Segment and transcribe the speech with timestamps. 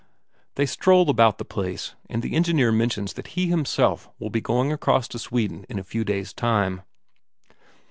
[0.55, 4.71] They stroll about the place, and the engineer mentions that he himself will be going
[4.73, 6.81] across to Sweden in a few days' time.